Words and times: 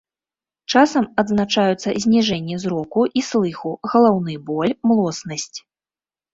Часам 0.77 1.05
адзначаюцца 1.21 1.89
зніжэнне 2.07 2.55
зроку 2.65 3.01
і 3.21 3.25
слыху, 3.29 3.71
галаўны 3.95 4.33
боль, 4.51 4.77
млоснасць. 4.91 5.57